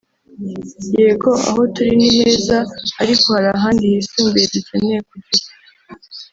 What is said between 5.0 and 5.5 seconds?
kugera